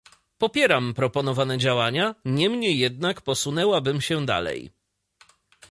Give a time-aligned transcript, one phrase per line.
[0.37, 4.69] Popieram proponowane działania, niemniej jednak posunęłabym się dalej